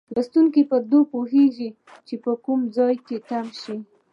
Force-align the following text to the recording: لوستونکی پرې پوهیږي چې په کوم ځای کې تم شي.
لوستونکی 0.15 0.63
پرې 0.71 0.99
پوهیږي 1.13 1.69
چې 2.07 2.15
په 2.23 2.31
کوم 2.45 2.59
ځای 2.77 2.95
کې 3.07 3.17
تم 3.29 3.45
شي. 3.61 3.77